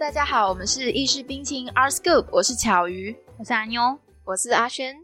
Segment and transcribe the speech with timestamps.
[0.00, 4.96] 大家好，我们是意式冰清 Art Scoop，我是巧鱼，我是阿妞，我是阿轩。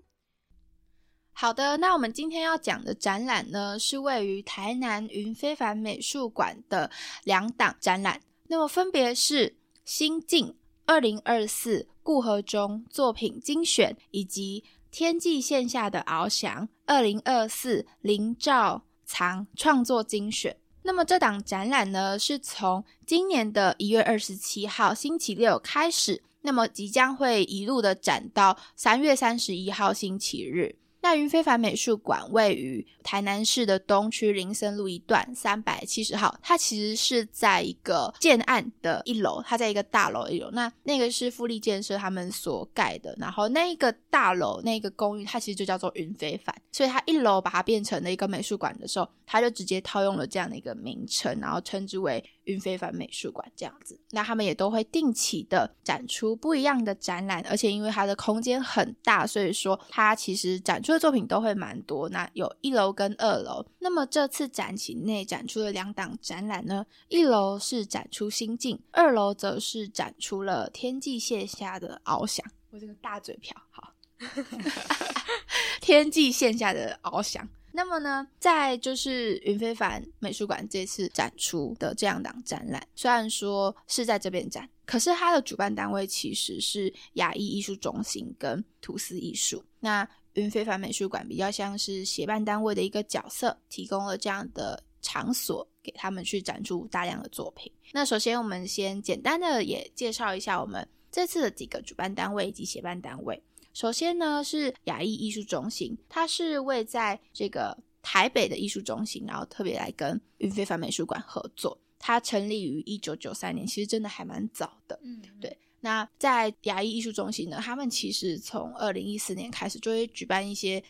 [1.34, 6.91] 好的，那我们今天要讲的展览呢，是位于台南云非凡美术馆的
[7.24, 10.56] 两档展览，那么分别是新境
[10.87, 20.56] 二零二四顾河中作品精选，以及天际线下的翱翔二零二四林兆藏创作精选。
[20.87, 30.77] 那么这档展览呢，是从今年的一月二十七号星期六开始，那么即将会一路的展到三月三十一号星期日。
[31.06, 40.51] 那云非凡美术馆位于台南市的东区林森路一段三百七十号，它其实是在一个建案的一楼，它在一个大楼一楼。
[40.51, 52.20] 那那个是富力建设他们所盖的，然后那一个大楼那个公寓，它其实就叫做云非凡，所以它一楼把它变成了一个美术馆的时候，它就直接套用了这样的一个名称，然后称之为。
[52.46, 62.09] 云非凡美术馆这样子，那他们也都会定期的展出不一样的展览，而且因为它的空间很大，所以说它其实展出的作品都会蛮多。
[62.09, 72.44] 那有一楼跟二楼，那么这次展期内展出了两档展览呢，一楼是展出心境，二楼则是展出了天际线下的翱翔。
[72.71, 73.93] 我这个大嘴瓢，好，
[75.81, 77.49] 天际线下的翱翔。
[77.77, 89.62] 那么呢，在就是云非凡美术馆这次展出的这样档展览，虽然说是在这边展，可是它的主办单位其实是雅艺艺术中心跟图斯艺术。
[89.78, 97.71] 那云非凡美术馆比较像是协办单位的一个角色，提供了这样的场所给他们去展出大量的作品。
[97.93, 103.43] 那首先，我们先简单的也介绍一下我们这次的几个主办单位以及协办单位。
[103.77, 111.78] 首先呢是雅艺艺术中心，它是位在这个台北的艺术中心，然后特别来跟云非凡美术馆合作。
[111.99, 114.99] 它成立于一九九三年，其实真的还蛮早的。
[115.03, 115.55] 嗯，对。
[115.81, 120.83] 那在雅艺艺术中心呢，他们其实从二零一四年开始就会举办一些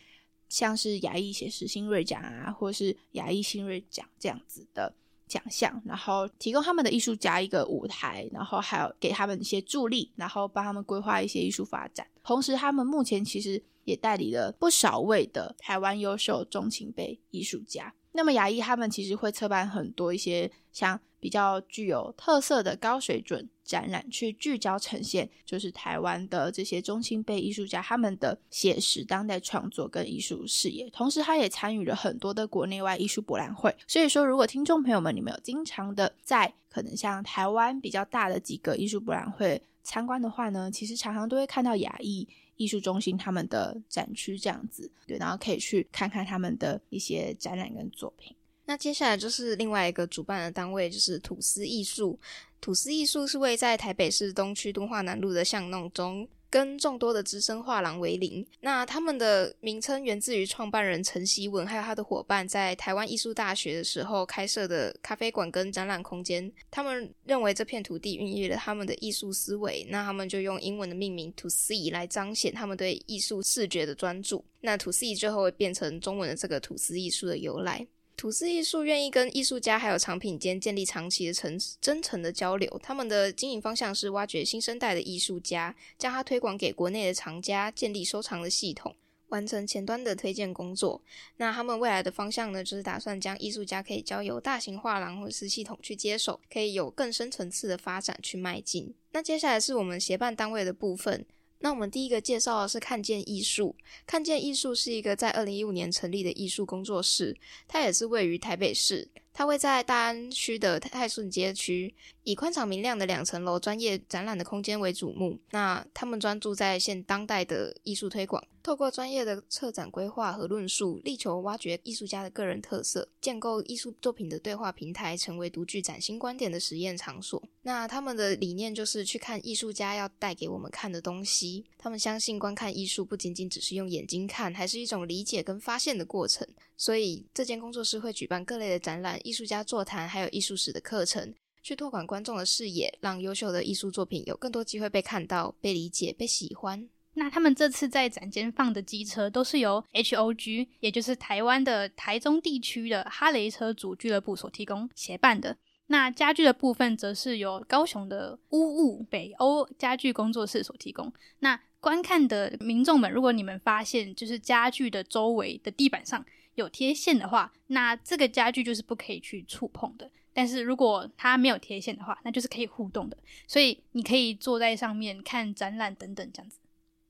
[0.47, 4.95] 像是雅艺写实新锐奖啊，或是雅艺新锐奖这样子的。
[5.27, 12.07] 奖项，然后提供他们的艺术家一个舞台，然后还有给他们一些助力，然后帮他们规划一些艺术发展。
[12.23, 17.93] 同时，他们目前其实也代理了不少位的台湾优秀中情辈艺术家。
[18.13, 20.99] 那么，牙医他们其实会策办很多一些像。
[21.27, 30.89] 比较具有特色的高水准展览，去聚焦呈现，就是台湾的这些中青辈艺术家他们的写实当代创作跟艺术事业。
[30.89, 33.75] 同时，他也参与了很多的国内外艺术博览会。
[33.85, 48.33] 所以说，如果听众朋友们你们有经常的在可能像台湾比较大的几个艺术博览会参观的话呢，其实常常都会看到雅艺艺术中心他们的展区这样子，对，然后可以去看看他们的一些展览跟作品。
[48.67, 52.19] 那接下来就是另外一个主办的单位，就是土司艺术。
[52.59, 58.45] 土司艺术是位在台北市东区敦化南路的巷弄中，跟众多的资深画廊为邻。
[58.59, 66.51] 那他们的名称源自于创办人陈希文，还有他的伙伴在台湾艺术大学的时候开设的咖啡馆跟展览空间。
[66.69, 74.43] 他们认为这片土地孕育了他们的艺术思维，那他们就用英文的命名 “to see” 来彰显他们对艺术视觉的专注。
[74.59, 77.87] 那 “to see” 最后会变成中文的这个“土司艺术”的由来。
[78.17, 88.95] 土司艺术愿意跟艺术家还有藏品间建立长期的诚真诚的交流，他们的经营方向是挖掘新生代的艺术家，将它推广给国内的藏家，建立收藏的系统，
[89.27, 90.99] 完成前端的推荐工作。
[91.35, 98.95] 那他们未来的方向呢，就是打算将艺术家可以交由大型画廊或者是系统去接手，可以有更深层次的发展去迈进。
[99.11, 101.23] 那接下来是我们协办单位的部分。
[101.59, 103.75] 那我们第一个介绍的是看见艺术。
[104.05, 107.35] 看见艺术是一个在二零一五年成立的艺术工作室，
[107.67, 109.09] 它也是位于台北市。
[109.33, 115.37] 它位在大安区的泰顺街区，以宽敞明亮的两层楼、专业展览的空间为主目。
[115.51, 127.41] 那他们专注在现当代的艺术推广，透过专业的策展规划和论述，力求挖掘艺术家的个人特色，建构艺术作品的对话平台，成为独具崭新观点的实验场所。
[127.61, 131.63] 那他们的理念就是去看艺术家要带给我们看的东西。
[131.77, 136.45] 他们相信观看艺术不仅仅只是用眼睛看，还是一种理解跟发现的过程。
[136.75, 141.33] 所以，这间工作室会举办各类的展览、艺术家座谈，还有艺术史的课程，
[141.63, 146.89] 去拓宽观众的视野，让优秀的艺术作品有更多机会被看到、被理解、被喜欢。
[147.17, 155.57] 那他们这次在展间放的机车，都是由 HOG，也就是台湾的台中地区的哈雷车主俱乐部所提供协办的。
[155.87, 161.11] 那家具的部分，则是由高雄的乌雾北欧家具工作室所提供。
[161.39, 166.23] 那观看的民众们，如果你们发现，就是家具的周围的地板上。
[166.55, 170.09] 有贴线的话，那这个家具就是不可以去触碰的。
[170.33, 176.57] 但是如果它没有贴线的话，那就是可以互动的，所以你可以坐在上面看展览等等这样子。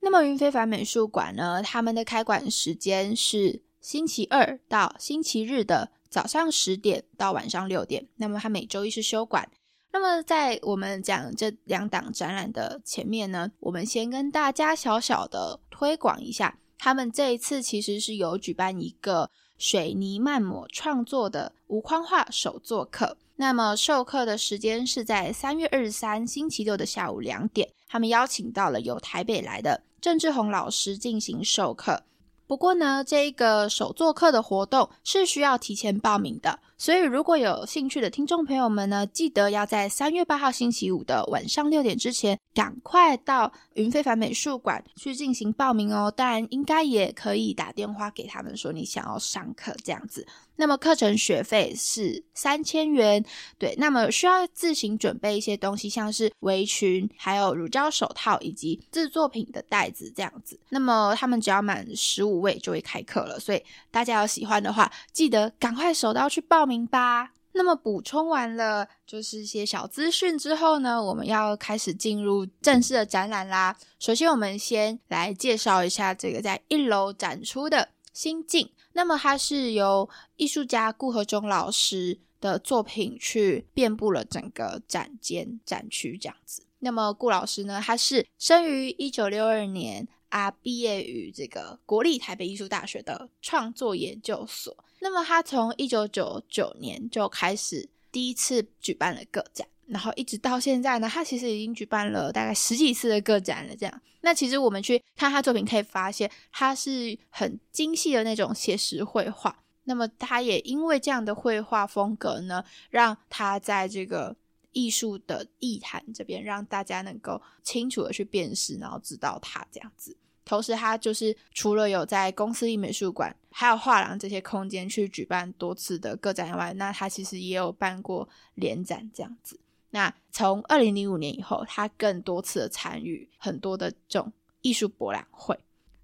[0.07, 8.07] 那么云非凡美术馆呢，他们的开馆时间是星期二到星期日的早上十点到晚上六点。
[8.15, 9.51] 那么它每周一是休馆。
[9.92, 19.30] 那么在我们讲这两档展览的前面呢，我们先跟大家小小的推广一下，他们这一次其实是有举办一个。
[19.57, 27.68] 水泥漫抹创作的无框画手作课，那么授课的时间是在三月二十三星期六的下午两点。
[27.88, 32.03] 他们邀请到了由台北来的郑志宏老师进行授课。
[32.45, 36.57] 不过呢，这一个手作课的活动是需要提前报名的。
[36.77, 46.09] 所以，如果有兴趣的听众朋友们呢，记得要在三月八号星期五的晚上六点之前，赶快到云非凡美术馆去进行报名哦。
[46.15, 50.25] 当然，应该也可以打电话给他们说你想要上课这样子。
[50.57, 53.24] 那么课程学费是三千元，
[53.57, 53.74] 对。
[53.77, 60.59] 那么需要自行准备一些东西，像是围裙、还有乳胶手套以及制作品的袋子这样子。
[60.69, 67.31] 那么他们只要满十五位就会开课了，所以大家有喜欢的话，记得赶快手刀去报名吧。
[67.54, 73.75] 那么补充完了就是一些小资讯之后呢，我们要开始进入正式的展览啦。
[74.00, 78.69] 首先，我们先来介绍一下这个在一楼展出的新境。
[78.97, 86.63] 那么它是由艺术家顾和中老师的作品去遍布了整个展间展区这样子。
[86.79, 94.75] 那么顾老师呢，他是生于一九六二年啊，毕业于这个国立台北艺术大学的创作研究所。
[94.99, 99.67] 那么他从一九九九年就开始第一次举办了个展。
[99.88, 103.75] 然后一直到现在呢，他其实已经举办了大概十几次的个展了。
[103.75, 109.63] 这样，那其实我们去看他作品，可以发现他是很精细的那种写实绘画。
[109.86, 114.36] 那么，他也因为这样的绘画风格呢，让他在这个
[114.74, 120.18] 艺术的艺坛这边，让大家能够清楚的去辨识，然后知道他这样子。
[120.44, 129.57] 同时，他就是除了有在公司立美术馆、还有画廊这些空间去举办多次的个展以外，那他其实也有办过联展这样子。
[129.89, 134.31] 那从二零零五年以后，他更多次的参与很多的这种
[134.62, 135.57] 艺术博览会。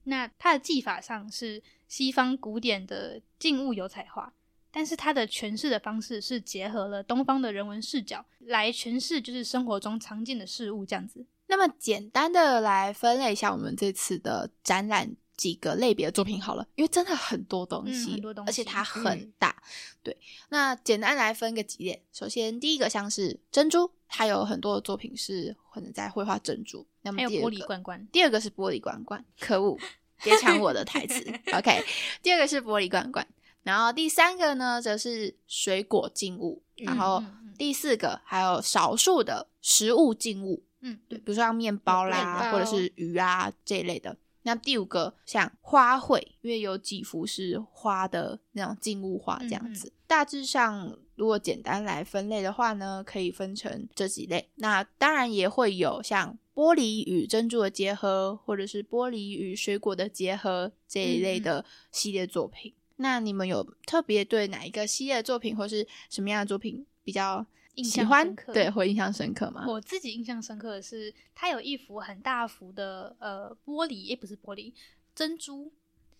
[0.05, 4.33] 那他的技法上是西方古典的静物油彩画，
[4.71, 11.25] 但是他的诠释的方式是结合了东方的人文视角来诠释，就是生活中常见的事物这样子。
[11.47, 15.15] 那么简单的来分类一下我们这次的展览。
[15.43, 19.61] 几个类别的作品好了，因为真的很多东西，很多东西，而且它很大。
[20.01, 20.17] 对，
[20.47, 21.99] 那简单来分个几点。
[22.13, 26.87] 首先，第一个像是珍珠，它有很多的作品是可能在绘画珍珠。
[27.01, 28.07] 那么，玻璃罐罐。
[28.09, 29.77] 第二个是玻璃罐罐，可恶，
[30.23, 31.21] 别抢我的台词。
[31.51, 31.83] OK，
[32.21, 33.27] 第二个是玻璃罐罐，
[33.63, 37.21] 然后第三个呢，则是水果静物，然后
[37.57, 40.63] 第四个还有少数的食物静物。
[40.79, 44.15] 嗯，对，比如说像面包啦，或者是鱼啊这一类的。
[44.43, 49.91] 那第五个像花卉，因为有几幅是花的那种静物画这样子。
[50.05, 54.49] 大致上，如果简单来分类的话呢，可以分成这几类。
[54.55, 62.73] 那当然也会有像玻璃与珍珠的结合，或者是玻璃与水果的结合这一类的系列作品。
[62.97, 67.45] 那你们有特别对哪一个系列作品，或是什么样的作品比较？
[67.81, 69.65] 喜欢对，会印象深刻吗？
[69.67, 74.73] 我自己印象深刻的是，它有一幅很大幅的呃玻璃，也不是玻璃，
[75.15, 75.71] 珍珠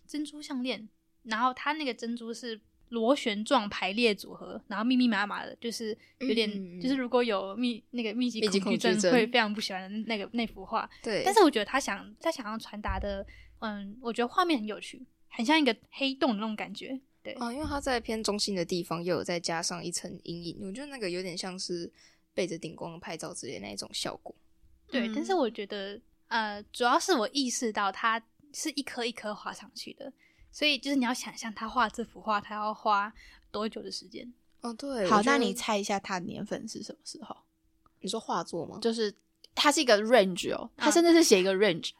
[0.06, 0.88] 珍珠项链，
[1.24, 10.88] 然后它那个珍珠是螺旋状排列组合，然后密密麻麻的，就是有点就是如果有密那个密集恐惧症会非常不喜欢的那个那幅画。
[11.02, 13.24] 对，但是我觉得他想他想要传达的，
[13.60, 17.00] 嗯，我觉得画面很有趣，很像一个黑洞的那种感觉。
[17.24, 21.90] 对啊，因为它在偏中心的地方，又有再加上一层阴影，我觉得那个有点像是
[22.34, 24.34] 背着顶光拍照之类那一种效果。
[24.88, 30.12] 对，但是我觉得，呃，主要是我意识到它是一颗一颗画上去的，
[30.52, 33.12] 所以就是你要想象他画这幅画，他要花
[33.50, 34.30] 多久的时间？
[34.60, 35.08] 哦，对。
[35.08, 37.34] 好，那你猜一下它的年份是什么时候？
[38.00, 38.78] 你说画作吗？
[38.82, 39.12] 就是
[39.54, 41.92] 它是一个 range 哦，它甚至是写一个 range。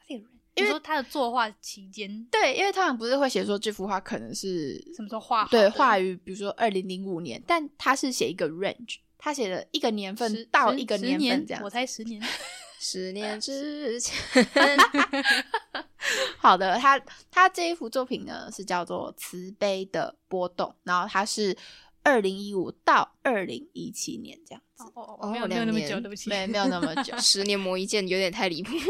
[0.55, 5.45] 因为说他的作画期间，对，因为他们不是会写说这幅画可能是什么时候画？
[5.51, 11.61] 对，画于比如说二零零五年，但他是写一个 range，他写了一个年份到一个年份这样。
[11.63, 12.21] 我才十年，
[12.79, 14.15] 十年之前。
[16.37, 21.55] 好的，他他这一幅作品呢是叫做《慈悲的波动》，然后它是
[22.03, 24.83] 二零一五到二零一七年这样子。
[24.93, 28.71] 哦哦，没有没有那么久，对不起，没没有那么久，十年磨一剑有点太离谱。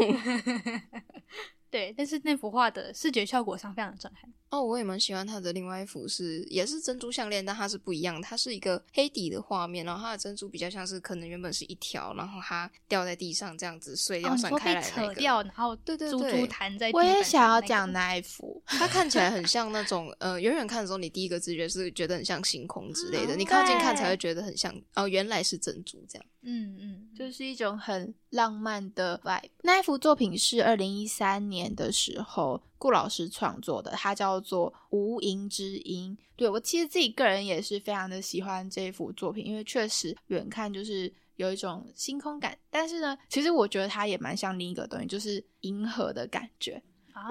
[1.76, 4.32] 对，但是那幅画的视觉效果上非常的震撼。
[4.48, 16.90] 哦，我也蛮喜欢它的另外一幅是，也是珍珠项链，但它是不一样，它是一个黑底的画面，然后它的珍珠比较像是可能原本是一条，然后它掉在地上这样子碎掉、散开来的那个，掉，然后对对对，珠珠弹在。
[16.92, 26.24] 我也想要讲 那一幅，它看起来很像那种，呃，远远看的时候，你第一个直觉是觉得很像星空之类的，你靠近看才会觉得很像，哦，原来是珍珠这样。
[26.48, 29.50] 嗯嗯，就是一种很浪漫的 vibe。
[29.64, 36.16] 那一幅作品是二零一三年的时候顾老师创作的，它叫做《无垠之音》。
[36.36, 46.82] 对我其实自己个人也是非常的喜欢这一幅作品，因为确实远看就是有一种星空感，但是呢，其实我觉得它也蛮像另一个东西，就是银河的感觉。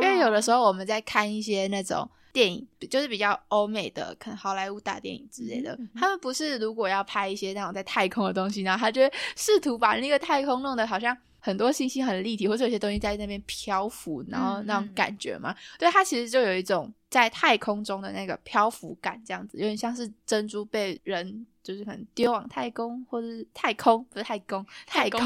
[0.02, 2.10] 因为有的时候我们在看一些那种。
[2.36, 5.80] 电影就是比较欧美的，可能好莱坞大电影之类的。
[5.96, 15.56] 他们不是如果要拍一些那种在太空的东西，然后他就会试图把那个太空弄得好像很多星星很立体，或者有些东西在那边漂浮，然后那种感觉嘛。
[15.78, 25.22] 对，它其实就有一种在太空中的那个漂浮感，这样子有点像是珍珠被人就是可能丢往太空，或者是太空不是太空太空。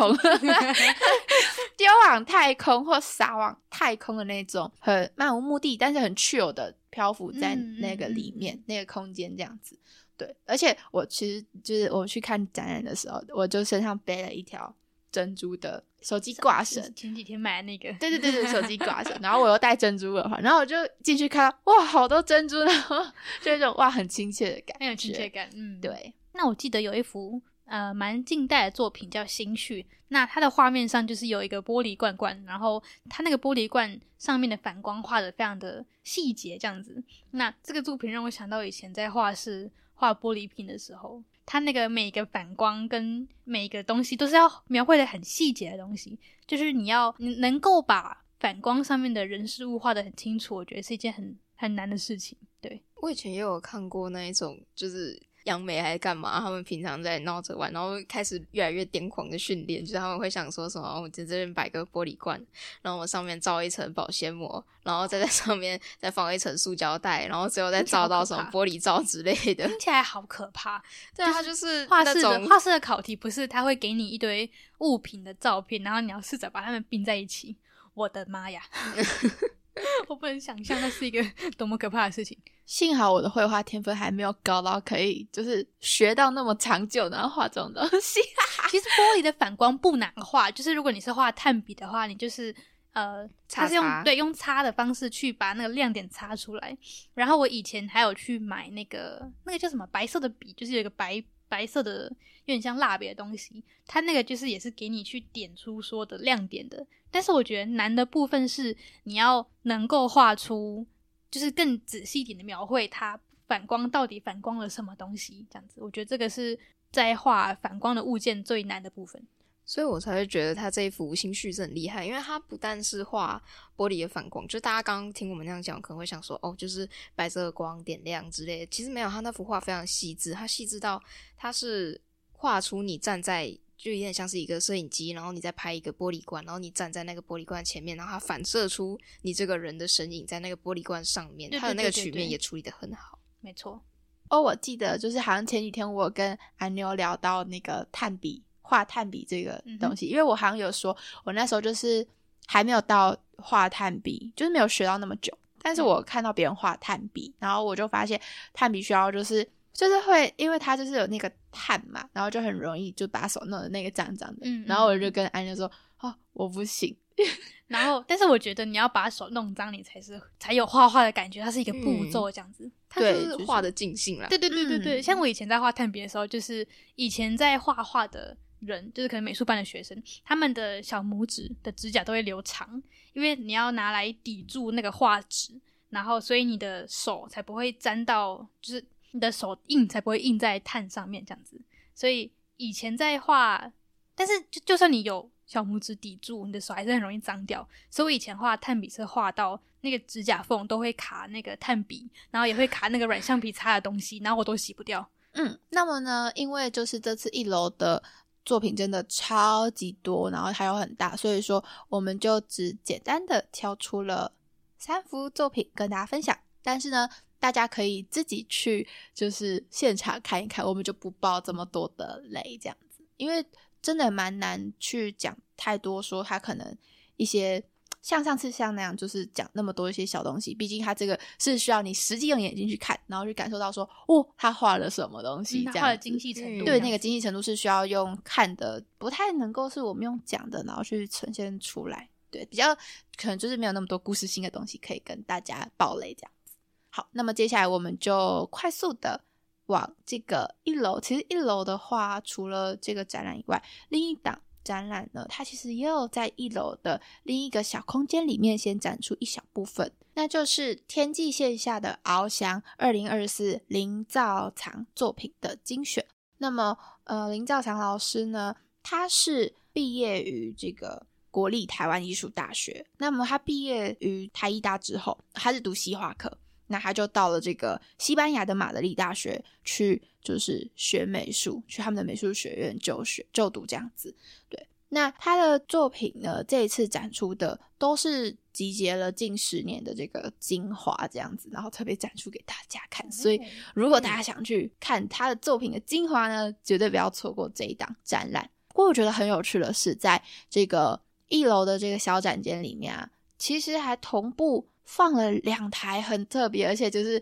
[1.78, 9.80] 丢往太空或撒往太空的那种很漫无目的，但是很 chill 的漂浮在那个里面那个空间这样子。
[10.18, 14.76] 对，而且我其实就是我去看展览的时候，我就身上背了一条
[15.12, 16.82] 珍珠的手机挂绳。
[16.96, 19.18] 前几天买的那个，对对对对，手机挂绳。
[19.22, 22.98] 然后我又戴珍珠耳环，然后我就进去看，哇，好多珍珠，然后
[23.42, 25.50] 就一种哇，很亲切的感觉，很有亲切感。
[25.56, 26.14] 嗯，对。
[26.34, 27.42] 那我记得有一幅。
[27.70, 37.04] 呃，蛮近代的作品叫《心绪》，那它的画面上就是有一个玻璃罐罐，然后它那个玻璃罐上面的反光画的非常的细节，这样子。
[37.30, 52.36] 那这个作品让我想到以前在画室画玻璃瓶的时候，它那个每个反光跟每一个东西都是要描绘的很细节的东西，就是你要能够把反光上面的人事物画的很清楚，我觉得是一件很很难的事情。
[52.60, 55.29] 对我以前也有看过那一种，就是。
[55.50, 56.40] 杨梅还是干嘛？
[56.40, 62.40] 他们平常在闹着玩，然后开始越来越癫狂的训练，就是他们会想说什么：“我在这边摆个玻璃罐，
[62.82, 70.82] 然后我上面罩一层保鲜膜，然后再在上面再放一层塑胶袋，然后最后再罩到什么玻璃罩之类的。”听起来好可怕。
[71.16, 77.58] 对啊，就是画室的画室的考题，不是他会给你一堆物品的照片，然后你要试着把它们并在一起。
[77.96, 78.62] 我的妈呀！
[80.08, 81.24] 我不能想象那是一个
[81.58, 82.38] 多么可怕的事情。
[82.66, 88.20] 幸好我的绘画天分还没有高到可以就是学到那么长久，然后画这种东西。
[88.70, 92.56] 其实玻璃的反光不难画，就是如果你是画炭笔的话，你就是
[92.94, 96.78] 呃，它是用对用擦的方式去把那个亮点擦出来。
[97.16, 102.06] 然后我以前还有去买那个那个叫什么白色的笔，就是有一个白白色的
[102.46, 106.88] 有点像蜡笔的东西，它那个就是也是给你去点出说的亮点的。
[107.12, 110.88] 但是我觉得难的部分是你要能够画出。
[111.32, 115.46] 就是更仔细一点的描绘，它反光到底反光了什么东西？
[115.48, 116.58] 这样子，我觉得这个是
[116.92, 119.24] 在画反光的物件最难的部分，
[119.70, 123.40] 所以我才会觉得他这一幅心绪是很厉害，因为他不但是画
[123.78, 131.00] 玻璃的反光，就大家刚刚听我们那样讲，可能会想说，哦，就是白色的光点亮之类的，其实没有，他那幅画非常细致，他细致到
[131.38, 133.56] 他是画出你站在。
[133.78, 143.18] 就有点像是一个摄影机，然后你再拍一个玻璃罐，然后你站在那个玻璃罐前面，然后它反射出你这个人的身影在那个玻璃罐上面，它的那个曲面也处理的很好。
[143.40, 143.82] 没错。
[144.30, 152.06] 哦，我记得就是好像前几天我跟安妞聊到那个炭笔画炭笔这个东西，因为我好像有说，我那时候就是
[152.46, 158.22] 还没有到画炭笔，就是没有学到那么久，但是我看到别人画炭笔，然后我就发现
[158.54, 159.48] 炭笔需要就是。
[159.72, 164.42] 就是会，因为它就是有那个碳嘛，然后就很容易就把手弄得那个脏脏的。
[164.42, 165.72] 嗯，然后我就跟安妮说
[166.02, 166.94] ：“哦，我不行。
[167.68, 171.40] ”然后，但是我觉得你要把手弄脏，你才是才有画画的感觉。
[171.40, 174.28] 它是一个步骤这样子，它就是画的尽兴了。
[174.28, 182.82] 对对对对对，像我以前在画炭笔的时候，就是以前在画画的人，就是可能美术班的学生，他们的小拇指的指甲都会留长，
[183.14, 185.54] 因为你要拿来抵住那个画纸，
[185.90, 188.86] 然后所以你的手才不会沾到，就是。
[189.12, 191.60] 你的手印才不会印在碳上面，这样子。
[191.96, 193.74] 所以以前在画，
[194.14, 197.68] 但是就就算你有小拇指抵住，你的手还是很容易脏掉。
[197.90, 205.10] 所以我以前画炭笔是画到那个指甲缝都会卡那个炭笔，然后也会卡那个软橡皮擦的东西，然后我都洗不掉。
[205.32, 208.04] 嗯，那么呢，因为就是这次一楼的
[208.50, 214.32] 作品真的超级多，然后还有很大，所以说我们就只简单的挑出了
[214.80, 216.36] 三幅作品跟大家分享。
[216.64, 217.08] 但是呢。
[217.42, 223.46] 大家可以自己去，就是现场看一看，我们就不爆这么多的雷，这样子，因为
[223.82, 226.78] 真的蛮难去讲太多，说他可能
[227.16, 227.64] 一些
[228.02, 230.54] 像上次像那样，就是讲那么多一些小东西。
[230.54, 242.10] 毕竟他这个是需要你实际用眼睛去看，然后去感受到说，哦，他画了什么东西，这样画的精细程度，对那个精细程度是需要用看的，不太能够是我们用讲的，然后去呈现出来。
[242.32, 242.74] 对，比较
[243.18, 246.54] 可能就是没有那么多故事性的东西可以跟大家爆雷这样子。
[246.90, 249.22] 好，那么接下来我们就快速的
[249.66, 251.00] 往这个一楼。
[251.02, 254.42] 其实一楼的话，除了这个展览以外，另一档。
[254.70, 266.06] 展览呢，它其实也有在一楼的另一个小空间里面先展出一小部分，那就是天际线下的翱翔二零二四林兆藏作品的精选。
[266.38, 272.86] 那么，呃，林兆藏老师呢，他是毕业于这个国立台湾艺术大学。
[273.00, 276.38] 那么，他毕业于台艺大之后，他是读西画科。
[276.70, 284.16] 那他就到了这个西班牙的马德里大学去，就是学美术，去他们的美术学院就学就读这样子。
[284.48, 293.12] 对，那他的作品呢，这一次展出的都是集结了近十年的这个精华这样子，然后特别展出给大家看。
[293.12, 293.42] 所以，
[293.74, 298.50] 如果大家想去看他的作品的精华呢，绝对不要错过这一档展览。
[298.68, 303.10] 不过，我觉得很有趣的是，在这个一楼的这个小展间里面啊，
[303.40, 304.68] 其实还同步。
[304.90, 307.22] 放了两台很特别，而且就是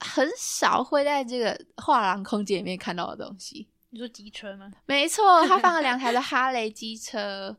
[0.00, 3.68] 很少会在这个画廊空间里面看到的东西。
[3.90, 4.72] 你说机车吗？
[4.86, 7.54] 没错，他放了两台的哈雷机车，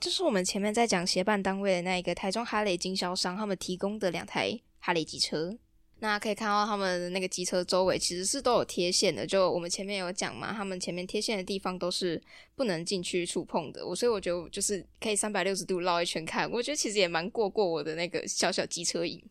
[0.00, 5.56] 就是我们前面在讲协办单位的那一个台中哈雷经销商他们提供的两台哈雷机车。
[5.98, 12.22] 那可以看到他们那个机车周围其实是都有贴线的，就我们前面有讲嘛，他们前面贴线的地方都是
[12.54, 13.86] 不能进去触碰的。
[13.86, 19.22] 我所以我觉得就是可以三百六十度绕一圈看，我觉得其实也蛮过过我的那个小小机车瘾。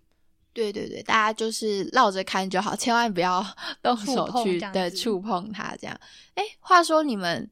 [0.53, 3.45] 对对对，大家就是绕着看就好，千万不要
[3.84, 6.00] 动手去对触碰它这样。
[6.34, 7.50] 哎，话说你们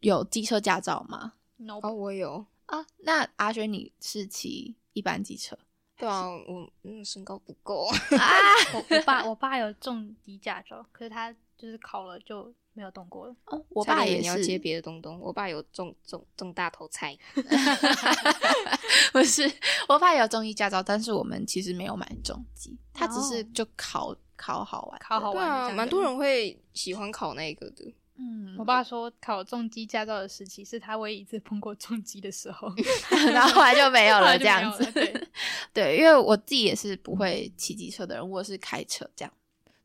[0.00, 1.32] 有机车驾照吗？
[1.82, 2.86] 哦，我有啊。
[2.98, 5.58] 那阿轩你是骑一般机车？
[6.04, 7.86] 对啊，我嗯身高不够
[8.18, 8.28] 啊。
[8.90, 13.34] 我爸我爸有重机驾照，可是他就是考了就没有动过了。
[13.46, 15.18] 哦，我爸也要接别的东东。
[15.20, 17.16] 我爸有中中中大头菜。
[19.12, 19.50] 不是，
[19.88, 25.46] 我爸有中医驾照，但是我们其实没有买重机，他只是就考考好玩，考好玩。
[25.46, 27.94] 对啊，蛮多人会喜欢考那个的。
[28.16, 32.72] 嗯，我爸说考重机驾照的时期是他唯一一次碰过重机的时候，
[33.32, 34.84] 然后后来就没有了这样子。
[35.74, 39.34] 对，因为我自己也是不会骑机车的人，我是开车这样。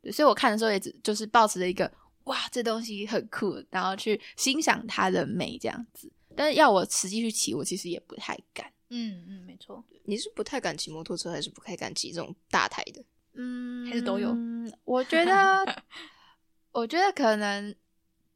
[0.01, 1.91] 对，所以我看的时候也只就是抱持着一个
[2.25, 6.11] 哇，这东西很酷，然后去欣赏它的美这样子。
[6.35, 8.71] 但是要我实际去骑，我其实也不太敢。
[8.89, 9.83] 嗯嗯，没错。
[10.05, 13.03] 你是不太敢骑摩托车，还是不太敢骑这种大台的？
[13.33, 14.37] 嗯，还是都有。
[14.85, 15.83] 我觉得，
[16.71, 17.75] 我觉得可能。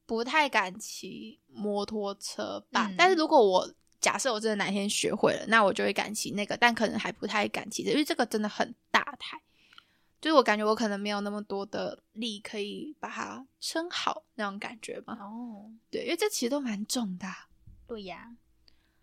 [0.06, 9.42] 不太敢骑摩托车吧，但是如果我假设我真的哪天学会了，那我就会敢骑那个，但可能还不太敢骑，因为这个真的很大台，
[10.20, 15.18] 就是我感觉我可能没有那么多的力可以把它撑好那种感觉吧。
[15.22, 17.28] 哦，对，因为这其实都蛮重的。
[17.88, 18.36] 对呀。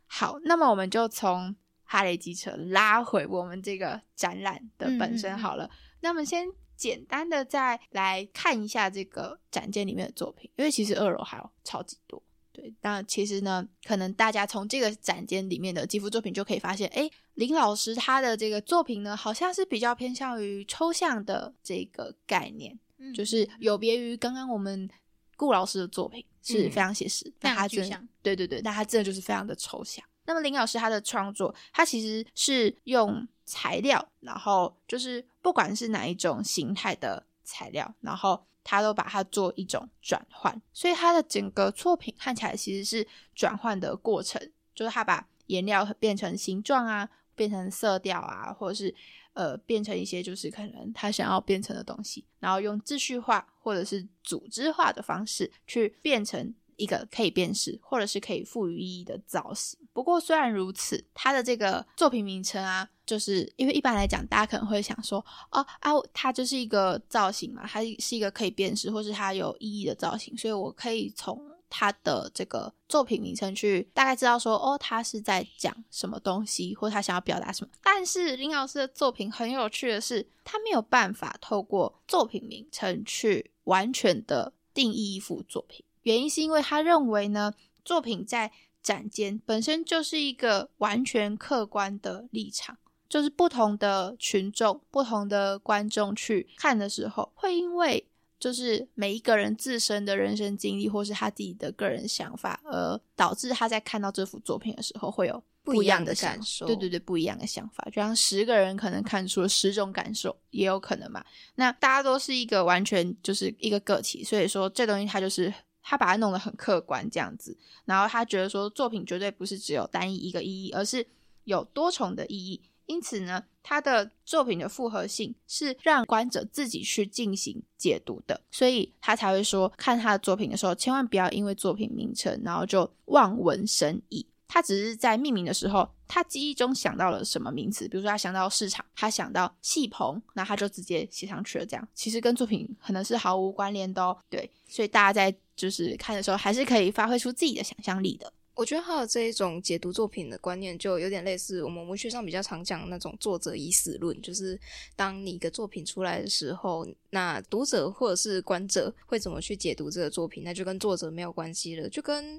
[0.06, 5.70] 好，那么我们就从哈雷机车拉回我们这个展览的本身好了。
[6.00, 6.46] 那么先。
[6.80, 12.22] 简单的再来看一下这个展间里面的作品，因为其实二楼还有超级多。
[12.52, 22.78] 对，那其实呢，可能大家从这个展间里面的几幅作品就可以发现，哎，林老师他的这个作品呢，好像是比较偏向于抽象的这个概念，
[23.14, 24.88] 就是有别于刚刚我们
[25.36, 30.02] 顾老师的作品是非常写实，那他真对对对，那他真的就是非常的抽象。
[30.30, 33.28] 那么林老师他的创作，他其实是用。
[33.52, 44.40] 材料，然后就是不管是哪一种形态的材料，然后他都把它做一种转换，所以他的整个作品看起来其实是转换的过程，
[44.72, 48.94] 就是他把颜料变成形状啊，变成色调啊，或者是
[49.32, 56.54] 呃变成一些就是可能他想要变成的东西，然后用秩序化或者是组织化的方式去变成。
[56.80, 59.78] 一个可以辨识或者是可以赋予意义的造型。
[59.92, 77.70] 不过虽然如此，它的这个作品名称啊，就是因为一般来讲，大家可能会想说，哦啊，它就是一个造型嘛，它是一个可以辨识或是它有意义的造型，所以我可以从它的这个作品名称去大概知道说，哦，他是在讲什么东西，或他想要表达什么。
[77.82, 85.84] 但是林老师的作品很有趣的是，他没有办法透过作品名称去完全的定义一幅作品。
[86.02, 87.52] 原因是因为他认为呢，
[87.84, 88.50] 作品在
[88.82, 92.76] 展间本身就是一个完全客观的立场，
[93.08, 98.06] 就是不同的群众、不同的观众去看的时候，会因为
[98.38, 105.42] 就是每一个人自身的人生经历或是他自己的个人想法，而导致他在看到这幅作品的时候会有。
[105.62, 107.84] 不一样的的感受对对对，不一样的想法。
[107.92, 111.22] 就像十个人可能看出了十种感受，也有可能嘛。
[111.56, 115.52] 那大家都是一个完全就是一个个体，所以说这东西它就是
[115.90, 121.05] 他把它弄得很客观这样子，然后他觉得说作品绝对不是只有单一一个意义，而是
[121.42, 122.61] 有多重的意义。
[122.87, 134.24] 因此呢，他的作品的复合性是让观者自己去进行解读的，所以他才会说，看他的作品的时候，千万不要因为作品名称，然后就望文生义。
[134.46, 141.64] 他只是在命名的时候，他记忆中想到了什么名词，比如说他想到市场，他想到戏棚，那他就直接写上去了。
[141.64, 144.18] 这样其实跟作品可能是毫无关联的哦。
[144.28, 148.32] 对，所以大家在就是看的时候，还是可以发挥出自己的想象力的。
[148.54, 154.58] 我觉得还有这一种解读作品的观念，就有点类似我们文学上比较常讲的那种作者已死论，就是
[154.96, 162.38] 当你一个作品出来的时候，那读者或者是观者会怎么去解读这个作品，那就跟作者没有关系了，就跟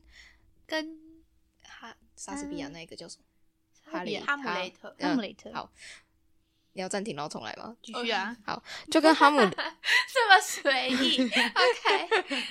[0.68, 0.96] 跟
[1.64, 3.24] 哈莎士比亚那个叫什么？
[3.92, 5.52] 哈利哈姆雷特嗯哈姆雷特。
[5.54, 5.72] 好，
[6.74, 7.76] 你要暂停然后重来吗？
[7.84, 8.10] 继续。
[8.12, 12.46] 啊，好就跟哈姆 这么随意， OK，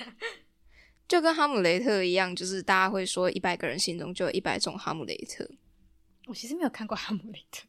[1.07, 5.47] 就跟哈姆雷特一样，就是大家会说一百个人心中就有一百种哈姆雷特。
[6.27, 7.63] 我其实没有看过哈姆雷特，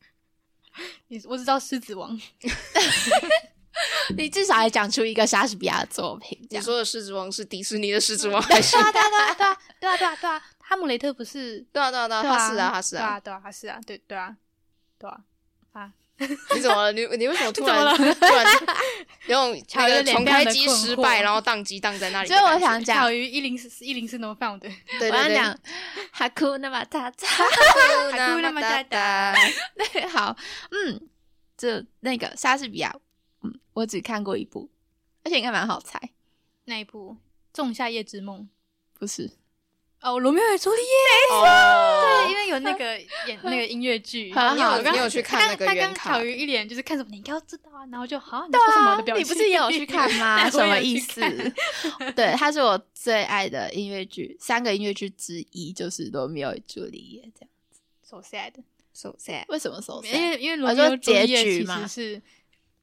[1.09, 2.17] 你我只知道狮子王，
[4.17, 11.61] 你至少还讲出一个莎士比亚的作品，你说的狮子王是迪士尼的狮子王对啊对啊对啊对啊对啊对啊，哈姆雷特不是？
[11.73, 13.01] 对啊对啊对啊，对他是啊他是啊。
[13.01, 13.21] 对啊。
[13.21, 14.35] 对啊他是啊对对啊
[14.99, 15.21] 对啊
[15.73, 16.93] 啊，你怎么了？
[16.93, 18.47] 你你为什么突然 突然
[19.29, 22.41] 有种那个重开机失败，然后宕机宕在那里所以？
[22.41, 22.97] 我想讲。
[22.97, 25.59] 小于一零四一零四 no found，对对对，我要讲。
[26.11, 27.27] 哈库那么大大，
[28.17, 29.35] 那那么大大，
[29.93, 30.35] 对，好，
[30.71, 31.09] 嗯，
[31.57, 32.95] 这那个莎士比亚，
[33.43, 34.71] 嗯，我只看过一部，
[35.25, 35.99] 而且应该蛮好猜，
[36.65, 37.15] 那一部
[37.53, 38.41] 《仲夏夜之梦》
[38.99, 39.31] 不是？
[40.03, 50.45] 哦，《罗密欧与朱丽叶》哦对，因为有那个演那个音乐剧，很好你有我刚你有去看那个他刚原卡小鱼一脸就是看什么，你应该要知道啊，然后就好，你对啊说什么的，表情，你不是也有去看吗？
[50.51, 51.21] 什么意思？
[52.17, 57.81] 对，它是我最爱的音乐剧，三个音乐剧之一就是《罗密欧与朱丽叶》这样子。
[58.03, 59.45] so sad，so sad。
[59.49, 60.13] 为什么 so sad？
[60.13, 62.23] 因为因为罗密欧我说结朱丽叶其局嘛实是。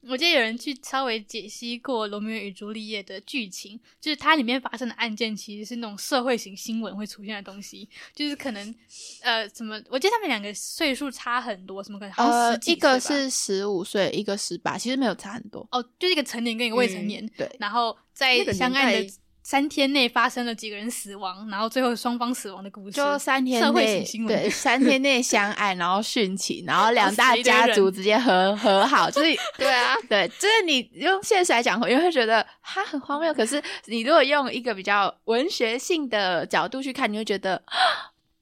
[0.08, 8.74] 我记得有人去稍微解析过《罗密欧与朱丽叶》的剧情，就是它里面发生的案件其实是那种社会型新闻会出现的东西，就是可能
[9.20, 15.66] 呃什么，我记得他们两个岁数差很多，什么可能好像呃十，几一个是十五岁，一个十八，其实没有差很多。
[15.70, 19.14] 哦，就是一个成年跟一个未成年，对，然后在相爱的代
[19.50, 33.34] 三天内发生了几个人死亡，然后最后双方死亡的故事，就三天社会内型新闻，对， 三天内相爱，然后殉情，然后两大家族直接和和好，就是 对啊， 对，就是你用现实来讲，因为会觉得它很荒谬。
[33.34, 37.74] 可是你如果用一个比较文学性的角度去看，你会觉得啊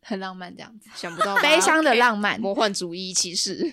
[0.02, 2.38] 很浪漫，这样子，想不到悲伤的浪漫。
[2.38, 3.72] 魔幻主义其实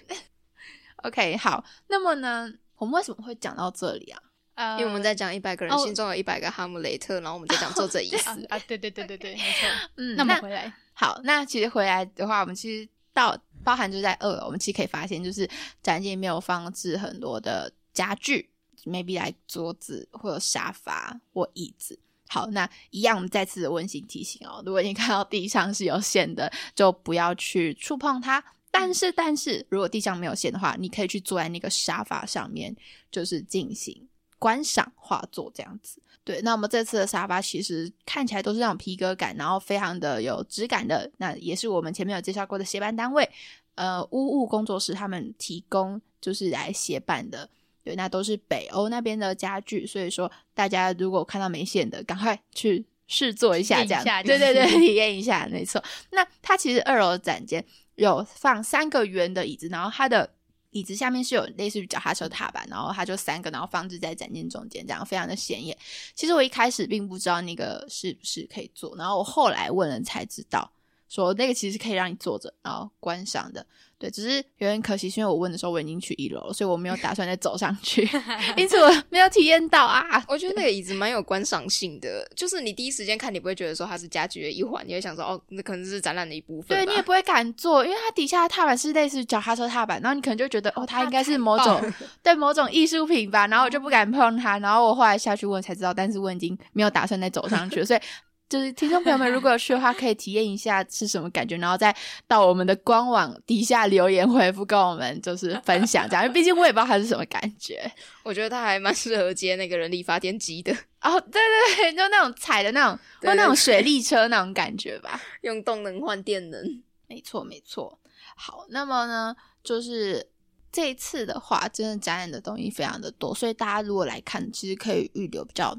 [1.04, 4.22] ，OK，好，那么呢，我们为什么会讲到这里啊？
[4.56, 8.46] 呃，因为我们在讲一百个人哦心中有一百个哈姆雷特，然后我们在讲作者已啊死。
[8.50, 9.70] 啊，对对对对对，没错。
[9.98, 15.50] 嗯，那我们回来，好，那其实回来的话，我们其实到包含就在二楼，我们其实可以发现，就是
[15.84, 18.50] 展间里面有放置很多的家具
[18.86, 22.00] ，maybe 来桌子或者沙发或椅子。
[22.28, 28.44] 好，那一样，我们再次的温馨提醒哦，如果你看到地上是有线的，就不要去触碰它。
[28.72, 32.76] 但是，但是如果地上没有线的话，你可以去坐在那个沙发上面，
[33.12, 34.06] 就是进行
[34.40, 36.02] 观赏画作这样子。
[36.24, 41.10] 对，那我们这次的沙发其实看起来都是那种皮革感，然后非常的有质感的。
[41.18, 43.30] 那也是我们前面有介绍过的协办单位，
[43.76, 47.48] 呃，屋务工作室他们提供就是来协办的。
[47.84, 55.84] 对，那都是北欧那边的家具，所以说大家如果看到没线的，赶快去试坐一下，这样对对对， 体验一下，没错。
[56.10, 60.28] 那它其实二楼的展间有放三个圆的椅子，然后它的
[60.76, 65.76] 椅子下面是有类似于脚踏车踏板，然后它就三个，然后放置在展厅中间，这样非常的显眼。
[66.14, 70.70] 其实我一开始并不知道那个是不是可以做，然后我后来问了才知道，
[71.08, 73.66] 说那个其实可以让你坐着然后观赏的。
[73.98, 78.06] 对，只是有点可惜，是因为我问的时候我已经去一楼了，所以我没有打算再走上去，
[78.58, 80.22] 因此我没有体验到啊。
[80.28, 86.78] 我觉得那个椅子蛮有观赏性的，就是你第一时间看，你不会觉得说它是家具的一环，你会想说哦，那可能是展览的一部分。
[86.78, 91.82] 对你也不会敢坐，因为它底下的踏板是类似脚踏车踏板，然后你可能就觉得哦，它应该是某种
[92.22, 98.00] 对某种艺术品吧，然后我就不敢碰它，然后我后来下去问才知道，但是我已经没有打算再走上去，所以。
[98.48, 101.96] 就是听众朋友们，如果有去的话，可以体验一下是什么感觉，然后再
[102.28, 106.24] 到我们的官网底下留言回复，跟我们就是分享这样。
[106.24, 107.92] 因为毕竟我也不知道它是什么感觉。
[108.24, 115.20] 我觉得它还蛮适合接那个人力发电机的，哦，对对对，就那种踩的那种，对或那种水力车那种感觉吧。
[115.42, 116.84] 用动能换电能。
[117.08, 118.00] 没错，没错。
[118.36, 120.28] 好，那么呢，就是
[120.72, 125.76] 这一次的话，真的展览的东西非常的多，所以大家如果来看，其实可以预留比较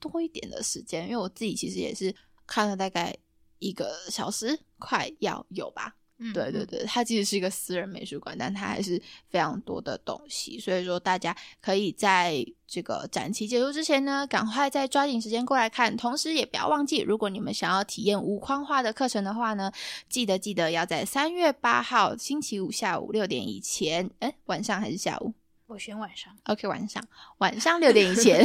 [0.00, 2.12] 多一点的时间，因为我自己其实也是
[2.46, 3.14] 看了大概
[3.60, 5.94] 一个小时，快要有吧。
[6.22, 15.96] 嗯对对，对，它其实是一个私人美术馆，但它还是非常多的东西，所以说大家可以在这个展期结束之前呢，赶快再抓紧时间过来看。
[15.96, 19.72] 同时，也不要忘记，如果你们想要体验无框画的课程的话呢，
[20.10, 25.32] 记得记得要在三月八号星期五下午六点以前，哎，晚上还是下午？
[25.70, 26.36] 我选晚上。
[26.46, 27.00] OK，晚上
[27.38, 28.44] 晚上六点以前，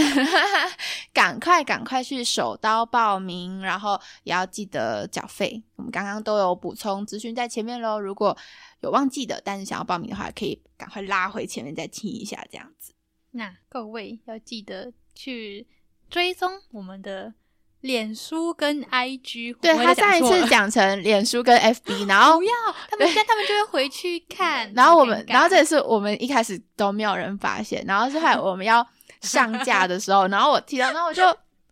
[1.11, 5.63] 赶快赶快去手刀报名，然后也要记得缴费。
[5.75, 8.37] 我们刚刚都有补充资讯在前面喽，如果
[8.81, 12.93] 有忘记的，但是想要报名的话，可以赶快拉回前面再听一下，这样子。
[13.31, 15.65] 那各位要记得去
[16.07, 17.33] 追踪我们的
[17.85, 19.55] 脸书跟 IG。
[19.61, 22.53] 对他上一次讲讲成脸书跟 FB， 然后不要，
[22.89, 24.71] 他们但他们就会回去看。
[24.73, 28.85] 然后我们然后这也是我们一开始都没有人发现，然后是后来我们要
[29.21, 31.23] 上架的时候， 然后我提到，然后我就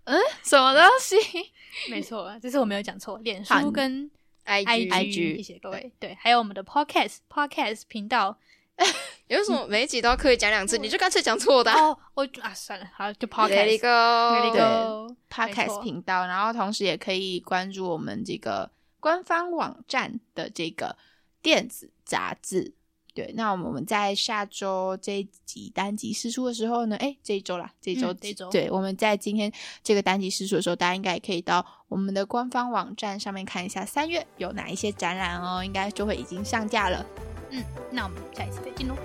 [0.06, 1.16] 嗯，什么东西？
[1.90, 4.10] 没错，这次我没有讲错，脸好书跟
[4.46, 5.92] IG IG 谢谢各位。
[6.00, 8.38] 对，还有我们的 Podcast Podcast 频道。
[9.28, 11.82] 有什么每一集都要刻意讲两次，你就干脆讲错的啊。
[11.82, 13.78] 哦，我啊算了，好就 Podcast。
[13.78, 20.96] it go，Let it go，podcast 频道，然后同时也可以关注我们这个官方网站的这个
[21.42, 22.74] 电子杂志。
[23.16, 29.52] 对，那我们在下周这一集单集试出的时候呢，哎，这一周啦，这一周，嗯这一周对，我们在今天
[29.84, 37.06] 这个单集试出的时候，大家应该也可以到我们的官方网站上面看一下三月有哪一些展览哦，应该就会已经上架了。
[37.54, 38.96] 嗯，那我们下一次再见喽，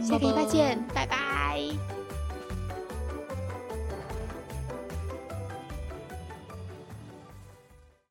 [0.00, 0.50] 下个礼拜拜拜。
[0.50, 2.05] 见，拜拜